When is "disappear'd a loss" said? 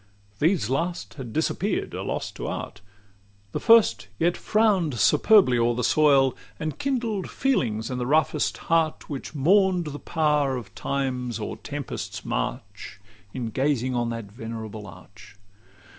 1.31-2.31